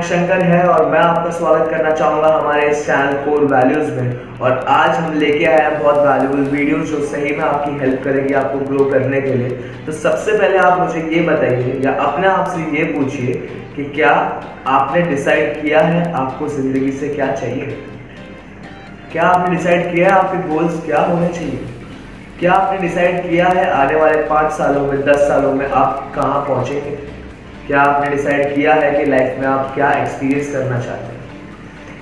[0.00, 4.38] मयंक शंकर है और मैं आपका स्वागत करना चाहूँगा हमारे इस चैनल कोर वैल्यूज़ में।
[4.40, 8.34] और आज हम लेके आए हैं बहुत वैल्यूबल वीडियोस जो सही में आपकी हेल्प करेगी
[8.34, 9.50] आपको ग्रो करने के लिए।
[9.86, 13.34] तो सबसे पहले आप मुझे ये बताइए या अपने आप से ये पूछिए
[13.76, 14.12] कि क्या
[14.68, 17.76] आपने डिसाइड किया है आपको ज़िंदगी से क्या चाहिए?
[19.12, 21.60] क्या आपने डिसाइड किया है आपके गोल्स क्या होने चाहिए?
[22.40, 26.44] क्या आपने डिसाइड किया है आने वाले पाँच सालों में, दस सालों में आप कहाँ
[26.48, 26.98] पहुँचेंगे?
[27.70, 31.18] क्या आपने डिसाइड किया है कि लाइफ में आप क्या एक्सपीरियंस करना चाहते हैं?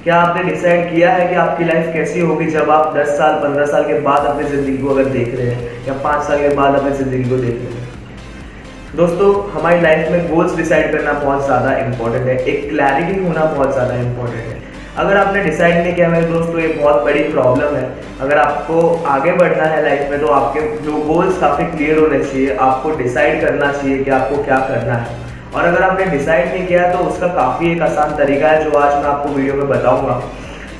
[0.05, 3.67] क्या आपने डिसाइड किया है कि आपकी लाइफ कैसी होगी जब आप 10 साल 15
[3.67, 6.75] साल के बाद अपनी ज़िंदगी को अगर देख रहे हैं या 5 साल के बाद
[6.75, 8.97] अपनी ज़िंदगी को देख रहे हैं?
[8.97, 13.73] दोस्तों, हमारी लाइफ में गोल्स डिसाइड करना बहुत ज़्यादा इंपॉर्टेंट है। एक क्लैरिटी होना बहुत
[13.75, 14.59] ज़्यादा इंपॉर्टेंट है।
[14.97, 17.87] अगर आपने डिसाइड नहीं किया, मेरे दोस्तों, ये बहुत बड़ी प्रॉब्लम है।
[18.21, 22.57] अगर आपको आगे बढ़ना है लाइफ में तो आपके जो गोल्स काफ़ी क्लियर होने चाहिए।
[22.73, 26.93] आपको डिसाइड करना चाहिए कि आपको क्या करना है। और अगर आपने डिसाइड नहीं किया
[26.93, 30.23] तो उसका काफ़ी एक आसान तरीका है, जो आज मैं आपको वीडियो में बताऊँगा।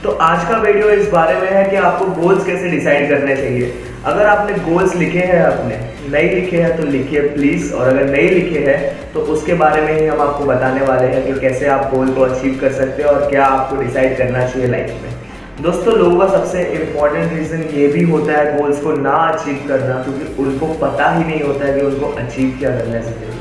[0.03, 3.73] तो आज का वीडियो इस बारे में है कि आपको गोल्स कैसे डिसाइड करने चाहिए।
[4.07, 5.79] अगर आपने गोल्स लिखे हैं अपने
[6.11, 9.93] नहीं लिखे हैं तो लिखिए प्लीज़ और अगर नहीं लिखे हैं तो उसके बारे में
[9.93, 13.11] ही हम आपको बताने वाले हैं कि कैसे आप गोल को अचीव कर सकते हैं
[13.11, 15.17] और क्या आपको डिसाइड करना चाहिए लाइफ में।
[15.63, 20.03] दोस्तों, लोगों का सबसे इम्पोर्टेंट रीज़न ये भी होता है गोल्स को ना अचीव करना,
[20.03, 23.38] क्योंकि उनको पता ही नहीं होता है कि उनको अचीव क्या करना ज़िंदगी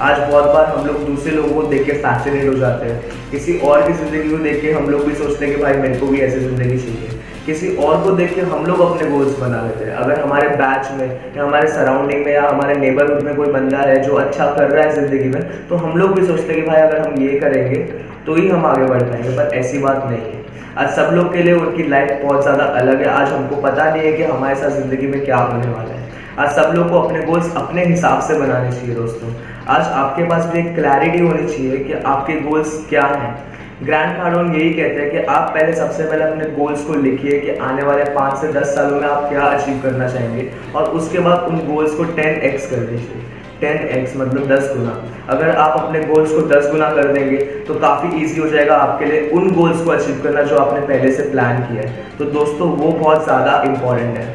[0.00, 3.58] आज बहुत बार हम लोग दूसरे लोगों को देख के फैसिनेट हो जाते हैं। किसी
[3.58, 6.06] और की ज़िंदगी को देख के हम लोग भी सोचते हैं कि भाई मेरे को
[6.06, 7.13] भी ऐसी ज़िंदगी चाहिए।
[7.46, 10.90] किसी और को देख के हम लोग अपने गोल्स बना लेते हैं। अगर हमारे बैच
[10.92, 14.70] में या हमारे सराउंडिंग में या हमारे नेबरहुड में कोई बंदा है जो अच्छा कर
[14.70, 17.38] रहा है ज़िंदगी में तो हम लोग भी सोचते हैं कि भाई अगर हम ये
[17.40, 17.80] करेंगे
[18.26, 20.42] तो ही हम आगे बढ़ पाएँगे, पर ऐसी बात नहीं है।
[20.78, 24.02] आज सब लोग के लिए उनकी लाइफ बहुत ज़्यादा अलग है। आज हमको पता नहीं
[24.02, 26.02] है कि हमारे साथ ज़िंदगी में क्या होने वाला है।
[26.38, 29.32] आज सब लोग को अपने गोल्स अपने हिसाब से बनाने चाहिए दोस्तों।
[29.68, 33.34] आज आपके पास भी एक क्लैरिटी होनी चाहिए कि आपके गोल्स क्या हैं।
[33.82, 37.56] ग्रैंड कार्डोन यही कहते हैं कि आप पहले सबसे पहले अपने गोल्स को लिखिए कि
[37.60, 41.48] आने वाले पाँच से दस सालों में आप क्या अचीव करना चाहेंगे और उसके बाद
[41.48, 43.22] उन गोल्स को टेन एक्स कर दीजिए।
[43.60, 44.94] टेन एक्स मतलब दस गुना।
[45.30, 47.36] अगर आप अपने गोल्स को दस गुना कर देंगे
[47.66, 51.12] तो काफ़ी ईजी हो जाएगा आपके लिए उन गोल्स को अचीव करना जो आपने पहले
[51.12, 54.26] से प्लान किया है। तो दोस्तों, वो बहुत ज़्यादा इंपॉर्टेंट है।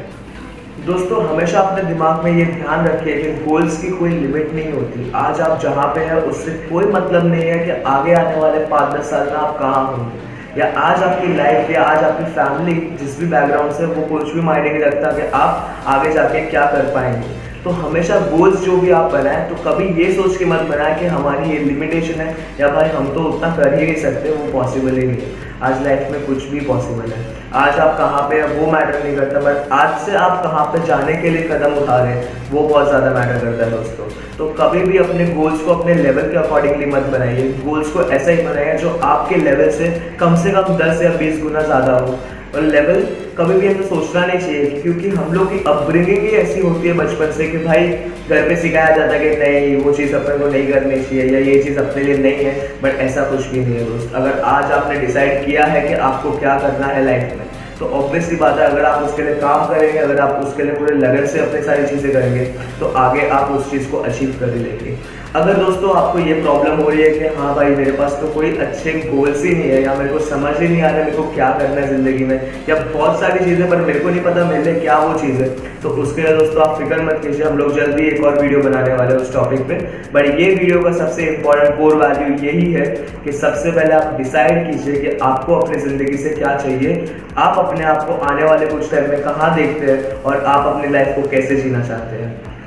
[0.80, 5.10] दोस्तों, हमेशा अपने दिमाग में ये ध्यान रखिए कि गोल्स की कोई लिमिट नहीं होती।
[5.14, 8.94] आज आप जहाँ पे हैं, उससे कोई मतलब नहीं है कि आगे आने वाले पाँच
[8.94, 13.18] दस साल में आप कहाँ होंगे। या आज आपकी लाइफ या आज आपकी फैमिली जिस
[13.20, 16.90] भी बैकग्राउंड से, वो कुछ भी मायने नहीं रखता कि आप आगे जाके क्या कर
[16.94, 20.98] पाएँगे। तो हमेशा गोल्स जो भी आप बनाएँ तो कभी ये सोच के मत बनाएँ
[21.00, 24.52] कि हमारी ये लिमिटेशन है, या भाई हम तो उतना कर ही नहीं सकते, वो
[24.52, 28.36] पॉसिबल ही नहीं है। आज लाइफ में कुछ भी पॉसिबल है। आज आप कहाँ पे
[28.36, 31.72] हैं, वो मैटर नहीं करता बट आज से आप कहाँ पे जाने के लिए कदम
[31.76, 34.06] उठा रहे हैं वो बहुत ज़्यादा मैटर करता है दोस्तों।
[34.38, 38.30] तो कभी भी अपने गोल्स को अपने लेवल के अकॉर्डिंगली मत बनाइए। गोल्स को ऐसा
[38.30, 39.88] ही बनाइए जो आपके लेवल से
[40.20, 42.18] कम से कम दस या बीस गुना ज़्यादा हो।
[42.54, 43.00] और लेवल
[43.38, 46.94] कभी भी हमें सोचना नहीं चाहिए, क्योंकि हम लोग की अपब्रिंगिंग ही ऐसी होती है
[46.94, 47.86] बचपन से कि भाई
[48.28, 51.38] घर पे सिखाया जाता है कि नहीं, वो चीज़ अपने को नहीं करनी चाहिए या
[51.40, 54.72] ये चीज़ अपने लिए नहीं है बट ऐसा कुछ भी नहीं है दोस्त। अगर आज
[54.72, 58.66] आपने डिसाइड किया है कि आपको क्या करना है लाइफ में तो ऑब्वियसली बात है,
[58.66, 61.86] अगर आप उसके लिए काम करेंगे, अगर आप उसके लिए पूरे लगन से अपनी सारी
[61.86, 62.44] चीज़ें करेंगे
[62.80, 64.96] तो आगे आप उस चीज़ को अचीव कर लेंगे।
[65.36, 68.48] अगर दोस्तों आपको ये प्रॉब्लम हो रही है कि हाँ भाई, मेरे पास तो कोई
[68.58, 71.22] अच्छे गोल्स ही नहीं है, या मेरे को समझ ही नहीं आ रहा मेरे को
[71.34, 74.72] क्या करना है ज़िंदगी में, या बहुत सारी चीज़ें, पर मेरे को नहीं पता मेरे
[74.80, 75.48] क्या वो चीज़ है
[75.82, 78.94] तो उसके लिए दोस्तों आप फ़िक्र मत कीजिए, हम लोग जल्दी एक और वीडियो बनाने
[78.94, 79.74] वाले हैं उस टॉपिक पे।
[80.14, 82.86] बट ये वीडियो का सबसे इंपॉर्टेंट कोर वैल्यू यही है
[83.24, 87.04] कि सबसे पहले आप डिसाइड कीजिए कि आपको अपनी ज़िंदगी से क्या चाहिए,
[87.38, 90.92] आप अपने आप को आने वाले कुछ टाइम में कहाँ देखते हैं, और आप अपनी
[90.92, 92.58] लाइफ को कैसे जीना चाहते हैं।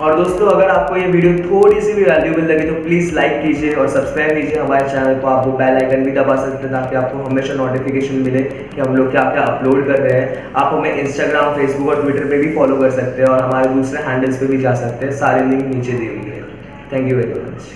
[0.00, 3.72] और दोस्तों, अगर आपको ये वीडियो थोड़ी सी भी वैल्यूबल लगे तो प्लीज़ लाइक कीजिए
[3.72, 6.96] और सब्सक्राइब कीजिए हमारे चैनल को। आप वो बेल आइकन भी दबा सकते हैं ताकि
[6.96, 10.94] आपको हमेशा नोटिफिकेशन मिले कि हम लोग क्या क्या अपलोड कर रहे हैं। आप हमें
[10.94, 14.46] इंस्टाग्राम फेसबुक और ट्विटर पर भी फॉलो कर सकते हैं और हमारे दूसरे हैंडल्स पर
[14.46, 16.44] भी जा सकते हैं। सारे लिंक नीचे दिए हुए हैं।
[16.92, 17.70] Thank you very much